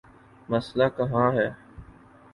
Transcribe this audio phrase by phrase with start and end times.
[0.49, 1.47] مسئلہ کہاں ہے؟